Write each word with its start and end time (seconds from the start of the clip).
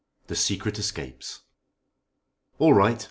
THE 0.25 0.35
SECRET 0.35 0.79
ESCAPES. 0.79 1.41
"All 2.57 2.73
right. 2.73 2.99